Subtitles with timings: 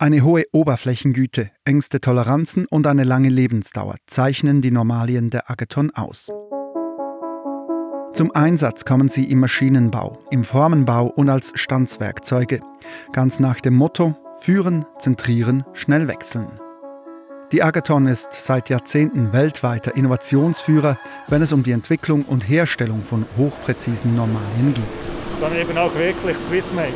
[0.00, 6.28] Eine hohe Oberflächengüte, engste Toleranzen und eine lange Lebensdauer zeichnen die Normalien der Agathon aus.
[8.12, 12.60] Zum Einsatz kommen sie im Maschinenbau, im Formenbau und als Stanzwerkzeuge,
[13.12, 16.60] ganz nach dem Motto Führen, zentrieren, schnell wechseln.
[17.50, 20.96] Die Agathon ist seit Jahrzehnten weltweiter Innovationsführer,
[21.26, 25.40] wenn es um die Entwicklung und Herstellung von hochpräzisen Normalien geht.
[25.40, 26.94] Dann eben auch wirklich Swissmade.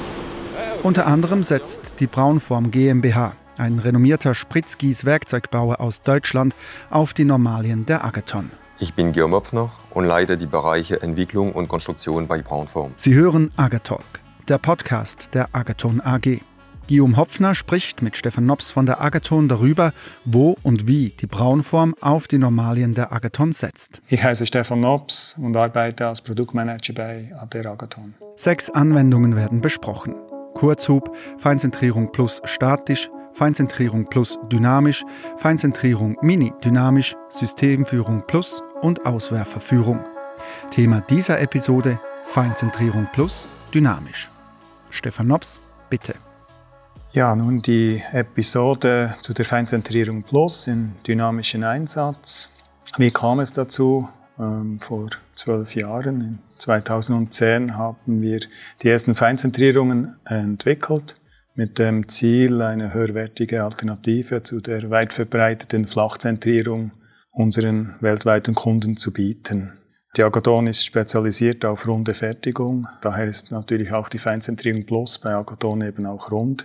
[0.82, 6.54] Unter anderem setzt die Braunform GmbH, ein renommierter Spritzgieß-Werkzeugbauer aus Deutschland,
[6.90, 8.50] auf die Normalien der Agathon.
[8.78, 12.92] Ich bin Georg Möpfner und leite die Bereiche Entwicklung und Konstruktion bei Braunform.
[12.96, 16.40] Sie hören Agatalk, der Podcast der Agathon AG.
[16.88, 19.92] Guillaume Hopfner spricht mit Stefan Nops von der Agathon darüber,
[20.24, 24.02] wo und wie die Braunform auf die Normalien der Agathon setzt.
[24.08, 28.14] Ich heiße Stefan Nops und arbeite als Produktmanager bei der Agathon.
[28.34, 30.16] Sechs Anwendungen werden besprochen.
[30.54, 35.04] Kurzhub, Feinzentrierung plus statisch, Feinzentrierung plus dynamisch,
[35.36, 40.00] Feinzentrierung mini dynamisch, Systemführung plus und Auswerferführung.
[40.70, 44.30] Thema dieser Episode Feinzentrierung plus dynamisch.
[44.90, 46.14] Stefan Nops, bitte.
[47.12, 52.48] Ja, nun die Episode zu der Feinzentrierung Plus in dynamischen Einsatz.
[52.96, 54.08] Wie kam es dazu?
[54.38, 58.40] Ähm, vor zwölf Jahren, in 2010, haben wir
[58.82, 61.16] die ersten Feinzentrierungen entwickelt
[61.54, 66.92] mit dem Ziel, eine höherwertige Alternative zu der weit verbreiteten Flachzentrierung
[67.30, 69.72] unseren weltweiten Kunden zu bieten.
[70.16, 75.34] Die Agathon ist spezialisiert auf runde Fertigung, daher ist natürlich auch die Feinzentrierung Plus bei
[75.34, 76.64] Agathon eben auch rund.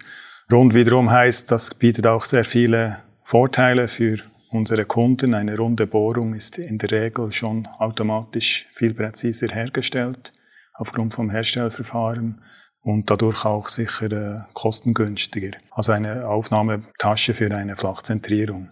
[0.52, 4.18] Rund wiederum heißt, das bietet auch sehr viele Vorteile für
[4.58, 5.34] unsere Kunden.
[5.34, 10.34] Eine runde Bohrung ist in der Regel schon automatisch viel präziser hergestellt
[10.74, 12.42] aufgrund vom Herstellverfahren
[12.82, 18.70] und dadurch auch sicher äh, kostengünstiger als eine Aufnahmetasche für eine Flachzentrierung.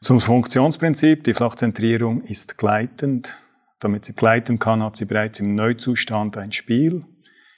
[0.00, 1.24] Zum Funktionsprinzip.
[1.24, 3.36] Die Flachzentrierung ist gleitend.
[3.80, 7.00] Damit sie gleiten kann, hat sie bereits im Neuzustand ein Spiel.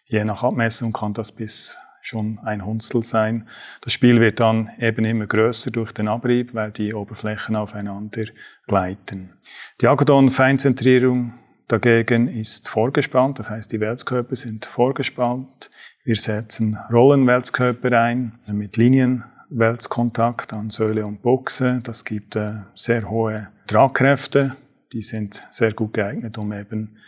[0.05, 3.49] Je nach Abmessung kann das bis schon ein Hundstel sein.
[3.81, 8.25] Das Spiel wird dann eben immer größer durch den Abrieb, weil die Oberflächen aufeinander
[8.67, 9.33] gleiten.
[9.81, 11.35] Die Agadon-Feinzentrierung
[11.67, 15.71] dagegen ist vorgespannt, das heißt die Wälzkörper sind vorgespannt.
[16.05, 21.81] Wir setzen Rollenwälzkörper ein mit Linien Wälzkontakt an Säule und Buchse.
[21.83, 24.57] Das gibt äh, sehr hohe Tragkräfte.
[24.93, 26.99] Die sind sehr gut geeignet, um eben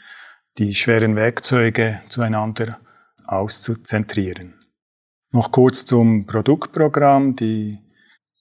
[0.58, 2.78] die schweren Werkzeuge zueinander
[3.26, 4.57] auszuzentrieren.
[5.30, 7.36] Noch kurz zum Produktprogramm.
[7.36, 7.78] Die,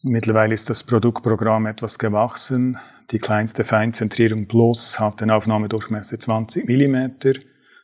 [0.04, 2.78] mittlerweile ist das Produktprogramm etwas gewachsen.
[3.12, 7.34] Die kleinste Feinzentrierung Plus hat den Aufnahmedurchmesser 20 mm.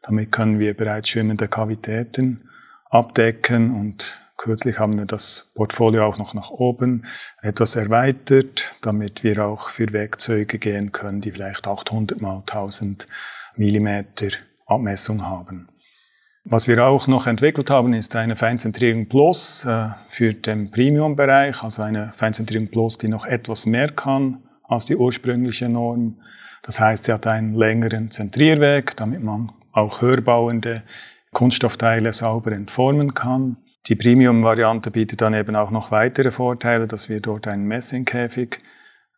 [0.03, 2.49] Damit können wir bereits schwimmende Kavitäten
[2.89, 7.05] abdecken und Kürzlich haben wir das Portfolio auch noch nach oben
[7.41, 13.05] etwas erweitert, damit wir auch für Werkzeuge gehen können, die vielleicht 800 mal 1000
[13.55, 14.27] Millimeter
[14.65, 15.69] Abmessung haben.
[16.45, 21.83] Was wir auch noch entwickelt haben, ist eine Feinzentrierung Plus äh, für den Premium-Bereich, also
[21.83, 26.17] eine Feinzentrierung Plus, die noch etwas mehr kann als die ursprüngliche Norm.
[26.61, 30.83] Das heißt, sie hat einen längeren Zentrierweg, damit man auch hörbauende
[31.31, 33.55] Kunststoffteile sauber entformen kann.
[33.87, 38.59] Die Premium-Variante bietet dann eben auch noch weitere Vorteile, dass wir dort einen Messingkäfig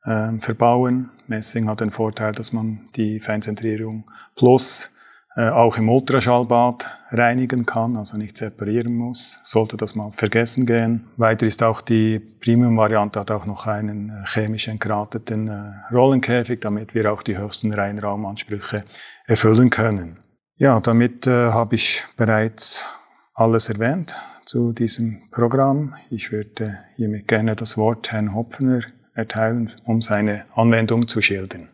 [0.03, 1.09] äh, verbauen.
[1.25, 4.94] Messing hat den Vorteil, dass man die Feinzentrierung plus
[5.35, 9.39] äh, auch im Ultraschallbad reinigen kann, also nicht separieren muss.
[9.43, 11.07] Sollte das mal vergessen gehen.
[11.17, 16.95] Weiter ist auch die Premium-Variante hat auch noch einen äh, chemisch entgrateten äh, Rollenkäfig, damit
[16.95, 18.85] wir auch die höchsten Reinraumansprüche
[19.27, 20.19] erfüllen können.
[20.55, 22.85] Ja, damit äh, habe ich bereits
[23.33, 24.15] alles erwähnt
[24.45, 25.95] zu diesem Programm.
[26.09, 28.79] Ich würde hiermit gerne das Wort Herrn Hopfner
[29.13, 31.69] erteilen, um seine Anwendung zu schildern.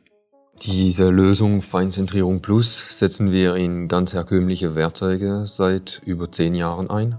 [0.63, 7.17] Diese Lösung Feinzentrierung Plus setzen wir in ganz herkömmliche Werkzeuge seit über zehn Jahren ein.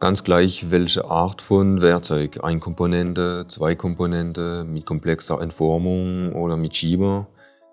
[0.00, 6.76] Ganz gleich welche Art von Werkzeug, ein Komponente, zwei Komponente, mit komplexer Entformung oder mit
[6.76, 7.28] Schieber.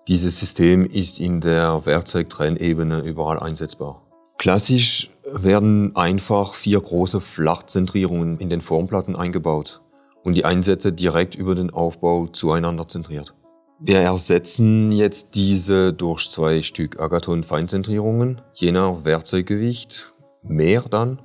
[0.08, 4.00] Dieses System ist in der Werkzeugtrennebene überall einsetzbar.
[4.38, 9.82] Klassisch werden einfach vier große Flachzentrierungen in den Formplatten eingebaut
[10.24, 13.35] und die Einsätze direkt über den Aufbau zueinander zentriert.
[13.78, 21.20] Wir ersetzen jetzt diese durch zwei Stück Agathon-Feinzentrierungen, je nach Werkzeuggewicht, mehr dann,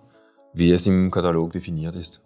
[0.53, 2.21] wie es im Katalog definiert ist.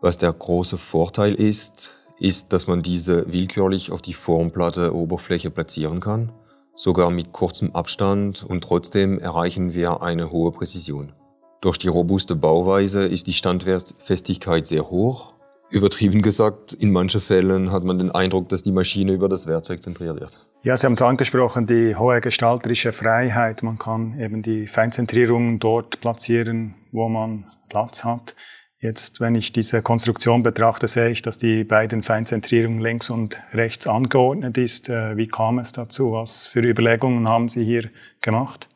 [0.00, 6.00] Was der große Vorteil ist, ist, dass man diese willkürlich auf die Formplatte Oberfläche platzieren
[6.00, 6.32] kann
[6.76, 11.12] sogar mit kurzem Abstand und trotzdem erreichen wir eine hohe Präzision.
[11.60, 15.33] Durch die robuste Bauweise ist die Standfestigkeit sehr hoch
[15.70, 19.82] Übertrieben gesagt, in manchen Fällen hat man den Eindruck, dass die Maschine über das Werkzeug
[19.82, 20.46] zentriert wird.
[20.62, 23.62] Ja, Sie haben es angesprochen, die hohe gestalterische Freiheit.
[23.62, 28.34] Man kann eben die Feinzentrierung dort platzieren, wo man Platz hat.
[28.78, 33.86] Jetzt, wenn ich diese Konstruktion betrachte, sehe ich, dass die beiden Feinzentrierungen links und rechts
[33.86, 34.90] angeordnet ist.
[34.90, 36.12] Äh, wie kam es dazu?
[36.12, 37.88] Was für Überlegungen haben Sie hier
[38.20, 38.68] gemacht?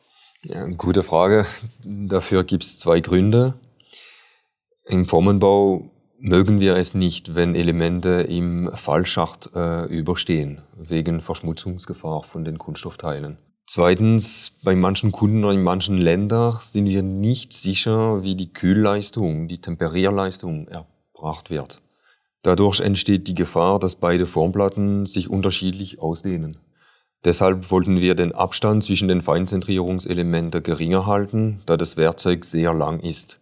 [0.45, 1.47] Ja, gute Frage.
[1.85, 3.61] Dafür gibt es zwei Gründe.
[4.87, 5.91] Im Formenbau
[6.21, 13.39] mögen wir es nicht, wenn Elemente im Fallschacht äh, überstehen, wegen Verschmutzungsgefahr von den Kunststoffteilen.
[13.67, 19.47] Zweitens, bei manchen Kunden oder in manchen Ländern sind wir nicht sicher, wie die Kühlleistung,
[19.47, 21.83] die Temperierleistung erbracht wird.
[22.43, 26.59] Dadurch entsteht die Gefahr, dass beide Formplatten sich unterschiedlich ausdehnen.
[27.25, 33.01] Deshalb wollten wir den Abstand zwischen den Feinzentrierungselementen geringer halten, da das Werkzeug sehr lang
[33.01, 33.41] ist.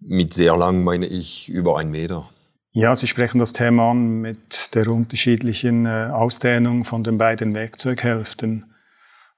[0.00, 2.28] Mit sehr lang meine ich über einen Meter.
[2.70, 8.72] Ja, Sie sprechen das Thema an mit der unterschiedlichen äh, Ausdehnung von den beiden Werkzeughälften.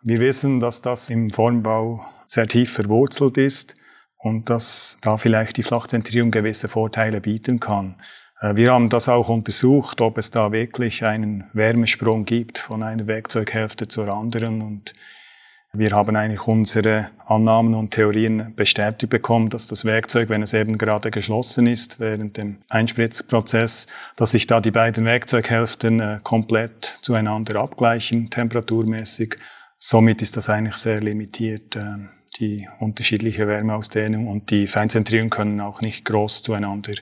[0.03, 3.75] Wir wissen, dass das im Formbau sehr tief verwurzelt ist
[4.19, 7.97] und dass da vielleicht die Flachzentrierung gewisse Vorteile bieten kann.
[8.41, 13.07] Äh, wir haben das auch untersucht, ob es da wirklich einen Wärmesprung gibt von einer
[13.07, 14.93] Werkzeughälfte zur anderen und
[15.73, 20.79] wir haben eigentlich unsere Annahmen und Theorien bestätigt bekommen, dass das Werkzeug, wenn es eben
[20.79, 23.87] gerade geschlossen ist während dem Einspritzprozess,
[24.17, 29.37] dass sich da die beiden Werkzeughälften äh, komplett zueinander abgleichen, temperaturmäßig
[29.83, 31.83] Somit ist das eigentlich sehr limitiert, äh,
[32.39, 36.93] die unterschiedliche Wärmeausdehnung und die Feinzentrierung können auch nicht groß zueinander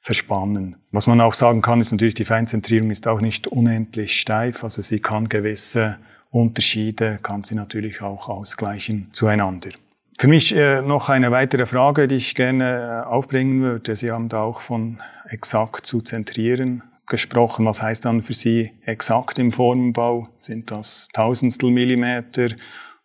[0.00, 0.76] verspannen.
[0.92, 4.80] Was man auch sagen kann, ist natürlich, die Feinzentrierung ist auch nicht unendlich steif, also
[4.80, 5.98] sie kann gewisse
[6.30, 9.70] Unterschiede, kann sie natürlich auch ausgleichen zueinander.
[10.18, 13.96] Für mich äh, noch eine weitere Frage, die ich gerne äh, aufbringen würde.
[13.96, 17.66] Sie haben da auch von exakt zu zentrieren gesprochen.
[17.66, 20.26] Was heißt dann für Sie exakt im Formbau?
[20.38, 22.48] Sind das Tausendstel Millimeter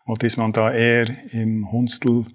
[0.06, 2.26] oder ist man da eher im Hundstel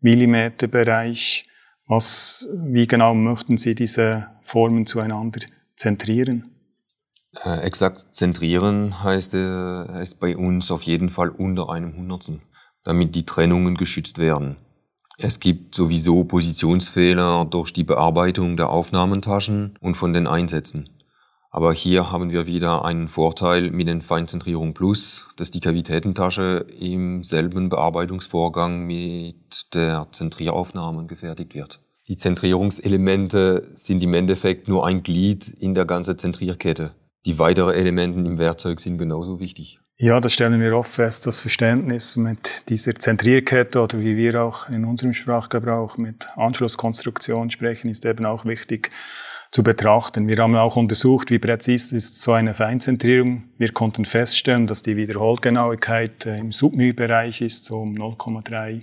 [0.00, 1.44] Millimeter Bereich?
[1.86, 5.40] Was, wie genau möchten Sie diese Formen zueinander
[5.76, 6.50] zentrieren?
[7.44, 12.40] Äh, exakt zentrieren heißt, äh, heißt bei uns auf jeden Fall unter einem Hundertstel,
[12.82, 14.56] damit die Trennungen geschützt werden.
[15.16, 20.88] Es gibt sowieso Positionsfehler durch die Bearbeitung der Aufnahmentaschen und von den Einsätzen.
[21.50, 27.22] Aber hier haben wir wieder einen Vorteil mit den Feinzentrierung Plus, dass die Kavitätentasche im
[27.22, 31.80] selben Bearbeitungsvorgang mit der Zentrieraufnahme gefertigt wird.
[32.08, 36.92] Die Zentrierungselemente sind im Endeffekt nur ein Glied in der ganzen Zentrierkette.
[37.26, 39.78] Die weiteren Elemente im Werkzeug sind genauso wichtig.
[39.98, 41.26] Ja, das stellen wir oft fest.
[41.26, 47.90] Das Verständnis mit dieser Zentrierkette oder wie wir auch in unserem Sprachgebrauch mit Anschlusskonstruktion sprechen,
[47.90, 48.88] ist eben auch wichtig
[49.50, 50.26] zu betrachten.
[50.26, 53.50] Wir haben auch untersucht, wie präzise ist so eine Feinzentrierung.
[53.58, 58.80] Wir konnten feststellen, dass die Wiederholgenauigkeit äh, im Submü-Bereich ist, so um 0,3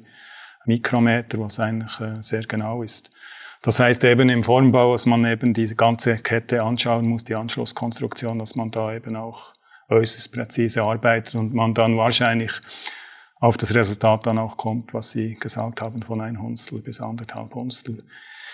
[0.65, 3.09] Mikrometer, was eigentlich äh, sehr genau ist.
[3.61, 8.39] Das heißt eben im Formbau, dass man eben diese ganze Kette anschauen muss, die Anschlusskonstruktion,
[8.39, 9.53] dass man da eben auch
[9.89, 12.51] äußerst präzise arbeitet und man dann wahrscheinlich
[13.39, 17.53] auf das Resultat dann auch kommt, was Sie gesagt haben, von ein Hundstel bis anderthalb
[17.53, 18.03] Hundstel.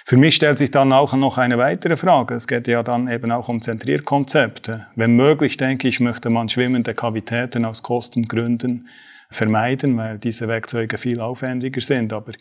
[0.05, 2.35] Für mich stellt sich dann auch noch eine weitere Frage.
[2.35, 4.87] Es geht ja dann eben auch um Zentrierkonzepte.
[4.95, 8.89] Wenn möglich, denke ich, möchte man schwimmende Kavitäten aus Kostengründen
[9.29, 12.11] vermeiden, weil diese Werkzeuge viel aufwendiger sind.
[12.11, 12.33] Aber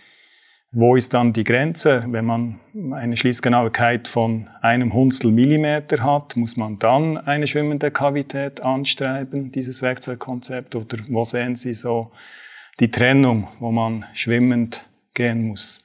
[0.73, 2.03] wo ist dann die Grenze?
[2.09, 2.61] Wenn man
[2.93, 9.83] eine Schließgenauigkeit von einem Hundstel Millimeter hat, muss man dann eine schwimmende Kavität anstreiben, dieses
[9.83, 10.75] Werkzeugkonzept?
[10.75, 12.11] Oder wo sehen Sie so
[12.81, 15.81] die Trennung, wo man schwimmend gehen muss?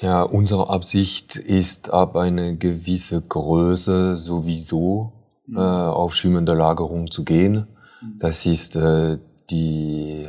[0.00, 5.12] Ja, unsere Absicht ist ab eine gewisse Größe sowieso
[5.46, 5.56] mhm.
[5.56, 7.66] äh, auf schwimmende Lagerung zu gehen.
[8.00, 8.18] Mhm.
[8.20, 9.18] Das ist äh,
[9.50, 10.28] die,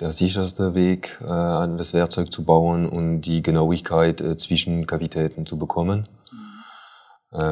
[0.00, 5.46] der sicherste Weg, äh, an das Werkzeug zu bauen und die Genauigkeit äh, zwischen Kavitäten
[5.46, 6.08] zu bekommen.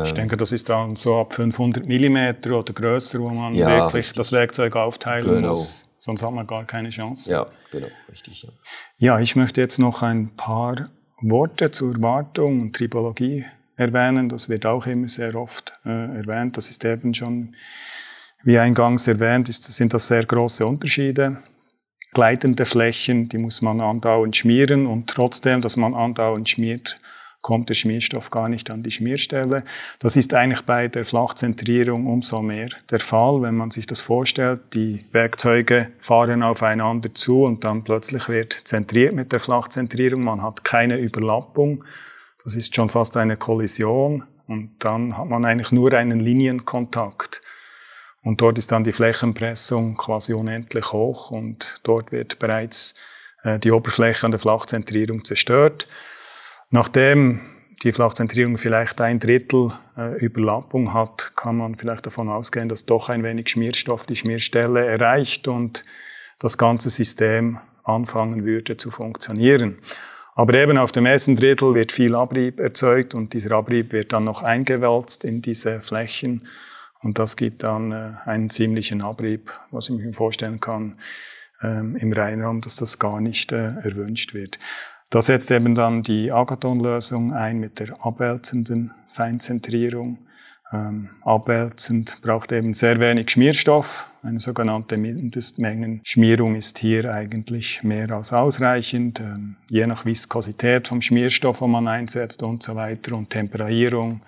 [0.05, 3.95] Ich denke, das ist dann so ab 500 Millimeter oder größer, wo man ja, wirklich
[3.95, 4.17] richtig.
[4.17, 5.51] das Werkzeug aufteilen genau.
[5.51, 5.87] muss.
[5.99, 7.31] Sonst hat man gar keine Chance.
[7.31, 8.45] Ja, genau, richtig.
[8.45, 8.49] Ja.
[8.97, 10.89] ja, ich möchte jetzt noch ein paar
[11.21, 13.45] Worte zur Wartung und Tribologie
[13.77, 14.31] erwähnen.
[14.31, 16.57] Das wird auch immer sehr oft äh, erwähnt.
[16.57, 17.55] Das ist eben schon,
[18.45, 21.37] wie eingangs erwähnt, ist, sind das sehr große Unterschiede.
[22.17, 26.97] Gleitende Flächen, die muss man andauernd schmieren und trotzdem, dass man andauernd schmiert,
[27.43, 29.65] kommt der Schmierstoff gar nicht an die Schmierstelle.
[29.99, 34.61] Das ist eigentlich bei der Flachzentrierung umso mehr der Fall, wenn man sich das vorstellt.
[34.73, 40.25] Die Werkzeuge fahren aufeinander zu und dann plötzlich wird zentriert mit der Flachzentrierung.
[40.25, 41.85] Man hat keine Überlappung.
[42.43, 44.25] Das ist schon fast eine Kollision.
[44.47, 47.43] Und dann hat man eigentlich nur einen Linienkontakt.
[48.27, 52.97] Und dort ist dann die Flächenpressung quasi unendlich hoch und dort wird bereits
[53.45, 55.87] äh, die Oberfläche an der Flachzentrierung zerstört.
[56.71, 57.41] Nachdem
[57.85, 63.11] die Flachzentrierung vielleicht ein Drittel äh, Überlappung hat, kann man vielleicht davon ausgehen, dass doch
[63.11, 65.85] ein wenig Schmierstoff die Schmierstelle erreicht und
[66.41, 69.79] das ganze System anfangen würde zu funktionieren.
[70.35, 74.25] Aber eben auf dem ersten Drittel wird viel Abrieb erzeugt und dieser Abrieb wird dann
[74.25, 76.49] noch eingewälzt in diese Flächen
[77.07, 80.99] und das gibt dann äh, einen ziemlichen Abrieb, was ich mir vorstellen kann
[81.63, 84.59] ähm, im Reinraum, dass das gar nicht äh, erwünscht wird.
[85.11, 90.27] Da setzt eben dann die Agathon-Lösung ein mit der abwälzenden Feinzentrierung.
[90.73, 94.11] Ähm, abwälzend braucht eben sehr wenig Schmierstoff.
[94.25, 101.61] Eine sogenannte Mindestmengenschmierung ist hier eigentlich mehr als ausreichend, ähm, je nach Viskosität vom Schmierstoff,
[101.61, 104.23] wo man einsetzt und so weiter und Temperierung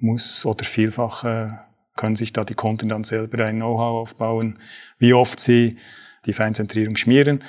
[0.00, 1.48] muss oder vielfach äh,
[1.96, 4.58] können sich da die Kunden dann selber ein Know-how aufbauen,
[4.98, 5.78] wie oft sie
[6.26, 7.42] die Feinzentrierung schmieren.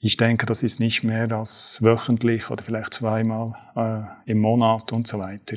[0.00, 5.08] Ich denke, das ist nicht mehr als wöchentlich oder vielleicht zweimal äh, im Monat und
[5.08, 5.56] so weiter.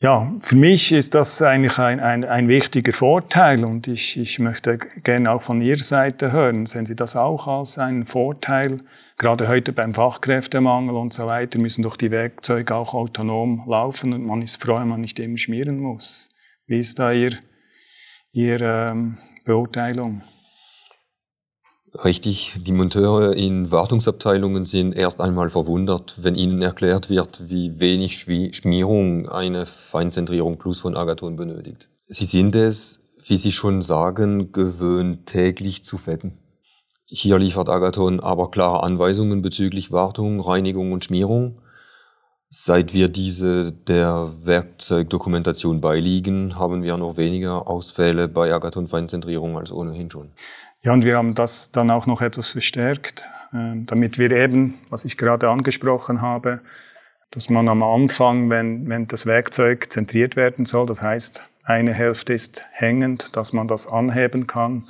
[0.00, 4.76] Ja, für mich ist das eigentlich ein, ein, ein wichtiger Vorteil und ich, ich möchte
[4.76, 6.66] gerne auch von Ihrer Seite hören.
[6.66, 8.78] Sehen Sie das auch als einen Vorteil?
[9.16, 14.26] Gerade heute beim Fachkräftemangel und so weiter müssen doch die Werkzeuge auch autonom laufen und
[14.26, 16.28] man ist froh, wenn man nicht eben schmieren muss.
[16.66, 17.36] Wie ist da Ihr,
[18.32, 20.22] Ihre ähm, Beurteilung?
[22.02, 28.18] Richtig, die Monteure in Wartungsabteilungen sind erst einmal verwundert, wenn ihnen erklärt wird, wie wenig
[28.18, 31.90] Schmierung eine Feinzentrierung Plus von Agathon benötigt.
[32.06, 36.38] Sie sind es, wie Sie schon sagen, gewöhnt, täglich zu fetten.
[37.04, 41.60] Hier liefert Agathon aber klare Anweisungen bezüglich Wartung, Reinigung und Schmierung.
[42.56, 50.08] Seit wir diese der Werkzeugdokumentation beiliegen, haben wir noch weniger Ausfälle bei Agathon-Feinzentrierung als ohnehin
[50.08, 50.30] schon.
[50.84, 55.04] Ja, und wir haben das dann auch noch etwas verstärkt, ähm, damit wir eben, was
[55.04, 56.60] ich gerade angesprochen habe,
[57.32, 62.34] dass man am Anfang, wenn, wenn das Werkzeug zentriert werden soll, das heißt, eine Hälfte
[62.34, 64.84] ist hängend, dass man das anheben kann,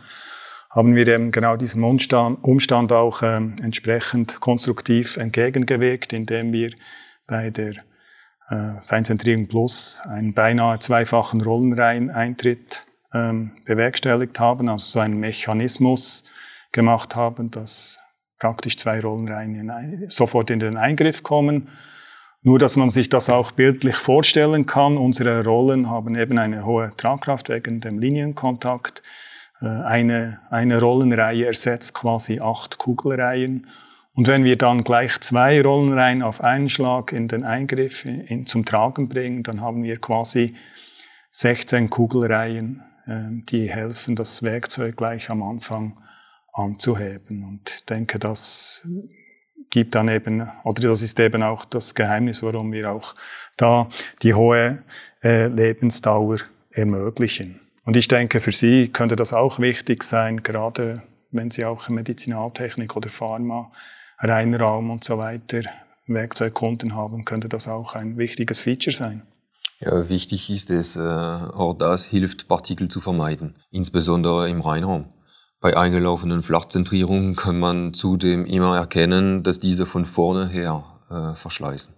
[0.68, 6.70] haben wir eben genau diesem Umstand, Umstand auch äh, entsprechend konstruktiv entgegengewirkt, indem wir
[7.26, 7.74] bei der
[8.50, 16.24] äh, Feinzentrierung Plus einen beinahe zweifachen Rollenreiheneintritt ähm, bewerkstelligt haben, also so einen Mechanismus
[16.72, 17.98] gemacht haben, dass
[18.38, 21.68] praktisch zwei Rollenreihen in ein, sofort in den Eingriff kommen.
[22.42, 24.98] Nur, dass man sich das auch bildlich vorstellen kann.
[24.98, 29.00] Unsere Rollen haben eben eine hohe Tragkraft wegen dem Linienkontakt.
[29.62, 33.66] Äh, eine, eine Rollenreihe ersetzt quasi acht Kugelreihen.
[34.14, 38.46] Und wenn wir dann gleich zwei Rollenreihen auf einen Schlag in den Eingriff in, in,
[38.46, 40.54] zum Tragen bringen, dann haben wir quasi
[41.32, 45.98] 16 Kugelreihen ähm, die helfen, das Werkzeug gleich am Anfang
[46.52, 47.42] anzuheben.
[47.42, 48.86] Und ich denke, das
[49.70, 53.14] gibt dann eben, oder das ist eben auch das Geheimnis, warum wir auch
[53.56, 53.88] da
[54.22, 54.84] die hohe
[55.24, 56.38] äh, Lebensdauer
[56.70, 57.60] ermöglichen.
[57.84, 61.02] Und ich denke, für Sie könnte das auch wichtig sein, gerade
[61.32, 63.72] wenn Sie auch Medizinaltechnik oder Pharma,
[64.18, 65.62] Reinraum und so weiter
[66.06, 69.22] Werkzeugkunden haben, könnte das auch ein wichtiges Feature sein.
[69.80, 75.12] Ja, wichtig ist es, äh, auch das hilft, Partikel zu vermeiden, insbesondere im Reinraum.
[75.60, 81.94] Bei eingelaufenen Flachzentrierungen kann man zudem immer erkennen, dass diese von vorne her äh, verschleißen.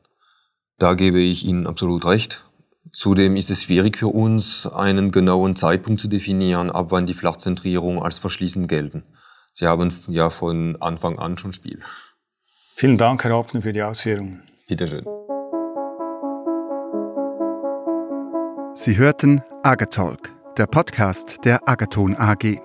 [0.78, 2.44] Da gebe ich Ihnen absolut recht.
[2.92, 8.02] Zudem ist es schwierig für uns, einen genauen Zeitpunkt zu definieren, ab wann die Flachzentrierungen
[8.02, 9.04] als verschließend gelten.
[9.58, 11.80] Sie haben ja von Anfang an schon Spiel.
[12.74, 14.42] Vielen Dank, Herr Hopfner, für die Ausführungen.
[14.68, 15.06] Bitteschön.
[18.74, 22.60] Sie hörten Agatalk, der Podcast der Agaton AG.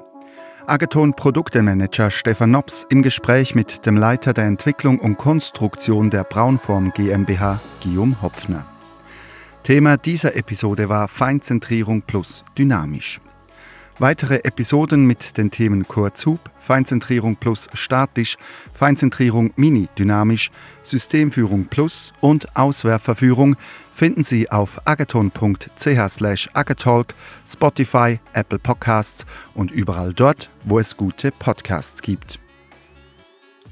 [0.67, 6.91] Agaton Produktemanager Stefan Nops im Gespräch mit dem Leiter der Entwicklung und Konstruktion der Braunform
[6.91, 8.65] GmbH, Guillaume Hopfner.
[9.63, 13.21] Thema dieser Episode war Feinzentrierung plus dynamisch.
[13.99, 18.37] Weitere Episoden mit den Themen Kurzhub, Feinzentrierung plus statisch,
[18.73, 20.51] Feinzentrierung mini dynamisch,
[20.83, 23.55] Systemführung plus und Auswerferführung
[23.93, 27.13] finden Sie auf agathon.ch agatalk,
[27.47, 32.39] Spotify, Apple Podcasts und überall dort, wo es gute Podcasts gibt.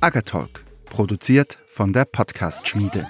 [0.02, 3.08] Agatalk, produziert von der Podcast Schmiede.